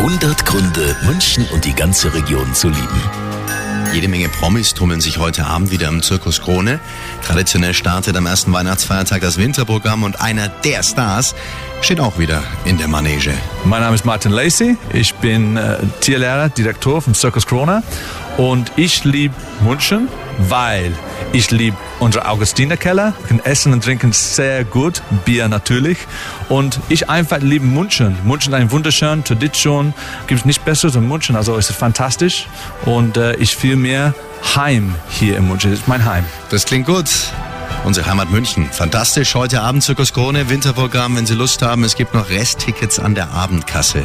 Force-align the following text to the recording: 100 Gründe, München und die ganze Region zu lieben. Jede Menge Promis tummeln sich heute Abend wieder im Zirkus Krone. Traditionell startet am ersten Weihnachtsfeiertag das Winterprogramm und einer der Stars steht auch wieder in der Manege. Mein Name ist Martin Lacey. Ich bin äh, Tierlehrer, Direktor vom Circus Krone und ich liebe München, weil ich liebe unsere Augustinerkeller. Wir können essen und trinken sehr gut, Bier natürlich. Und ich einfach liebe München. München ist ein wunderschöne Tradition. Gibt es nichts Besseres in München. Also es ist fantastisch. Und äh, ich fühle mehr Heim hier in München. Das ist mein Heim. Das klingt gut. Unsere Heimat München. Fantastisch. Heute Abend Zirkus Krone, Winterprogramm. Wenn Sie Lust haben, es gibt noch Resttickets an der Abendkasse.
100 0.00 0.46
Gründe, 0.46 0.96
München 1.04 1.46
und 1.52 1.66
die 1.66 1.74
ganze 1.74 2.14
Region 2.14 2.54
zu 2.54 2.70
lieben. 2.70 3.02
Jede 3.92 4.08
Menge 4.08 4.30
Promis 4.30 4.72
tummeln 4.72 5.02
sich 5.02 5.18
heute 5.18 5.44
Abend 5.44 5.70
wieder 5.70 5.88
im 5.88 6.02
Zirkus 6.02 6.40
Krone. 6.40 6.80
Traditionell 7.22 7.74
startet 7.74 8.16
am 8.16 8.24
ersten 8.24 8.50
Weihnachtsfeiertag 8.50 9.20
das 9.20 9.36
Winterprogramm 9.36 10.02
und 10.02 10.18
einer 10.18 10.48
der 10.48 10.82
Stars 10.82 11.34
steht 11.82 12.00
auch 12.00 12.18
wieder 12.18 12.42
in 12.64 12.78
der 12.78 12.88
Manege. 12.88 13.34
Mein 13.66 13.82
Name 13.82 13.94
ist 13.94 14.06
Martin 14.06 14.32
Lacey. 14.32 14.78
Ich 14.94 15.12
bin 15.16 15.58
äh, 15.58 15.76
Tierlehrer, 16.00 16.48
Direktor 16.48 17.02
vom 17.02 17.14
Circus 17.14 17.44
Krone 17.46 17.82
und 18.38 18.72
ich 18.76 19.04
liebe 19.04 19.34
München, 19.62 20.08
weil 20.38 20.92
ich 21.32 21.50
liebe 21.50 21.76
unsere 21.98 22.26
Augustinerkeller. 22.28 23.14
Wir 23.18 23.28
können 23.28 23.40
essen 23.44 23.72
und 23.72 23.84
trinken 23.84 24.12
sehr 24.12 24.64
gut, 24.64 25.02
Bier 25.24 25.48
natürlich. 25.48 25.98
Und 26.48 26.80
ich 26.88 27.08
einfach 27.08 27.38
liebe 27.40 27.64
München. 27.64 28.16
München 28.24 28.52
ist 28.52 28.58
ein 28.58 28.70
wunderschöne 28.70 29.22
Tradition. 29.24 29.94
Gibt 30.26 30.40
es 30.40 30.44
nichts 30.44 30.62
Besseres 30.62 30.96
in 30.96 31.06
München. 31.08 31.36
Also 31.36 31.56
es 31.56 31.70
ist 31.70 31.76
fantastisch. 31.76 32.48
Und 32.84 33.16
äh, 33.16 33.36
ich 33.36 33.56
fühle 33.56 33.76
mehr 33.76 34.14
Heim 34.56 34.94
hier 35.08 35.36
in 35.36 35.48
München. 35.48 35.70
Das 35.70 35.80
ist 35.80 35.88
mein 35.88 36.04
Heim. 36.04 36.24
Das 36.50 36.64
klingt 36.64 36.86
gut. 36.86 37.10
Unsere 37.84 38.06
Heimat 38.06 38.30
München. 38.30 38.68
Fantastisch. 38.70 39.34
Heute 39.34 39.62
Abend 39.62 39.82
Zirkus 39.82 40.12
Krone, 40.12 40.50
Winterprogramm. 40.50 41.16
Wenn 41.16 41.26
Sie 41.26 41.34
Lust 41.34 41.62
haben, 41.62 41.84
es 41.84 41.96
gibt 41.96 42.14
noch 42.14 42.28
Resttickets 42.28 42.98
an 42.98 43.14
der 43.14 43.30
Abendkasse. 43.30 44.04